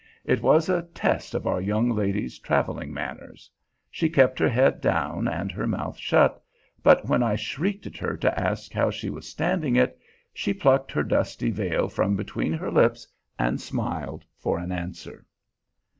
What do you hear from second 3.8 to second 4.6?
She kept her